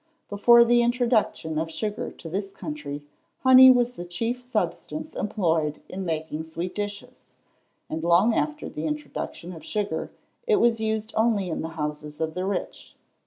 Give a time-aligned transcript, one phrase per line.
[0.31, 3.03] Before the introduction of sugar to this country,
[3.43, 7.23] honey was the chief substance employed in making sweet dishes;
[7.87, 10.09] and long after the introduction of sugar
[10.47, 12.95] it was used only in the houses of the rich.